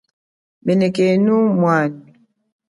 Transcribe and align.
Menekenu 0.65 1.35
mwanyi. 1.57 2.11